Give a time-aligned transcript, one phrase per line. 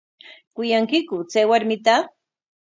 [0.55, 1.95] ¿Kuyankiku chay warmita?